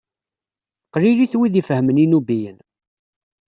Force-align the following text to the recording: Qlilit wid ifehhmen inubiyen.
Qlilit 0.93 1.33
wid 1.39 1.55
ifehhmen 1.61 2.01
inubiyen. 2.03 2.57